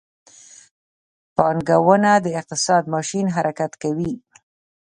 [1.35, 4.13] پانګونه د اقتصاد ماشین حرکت کوي.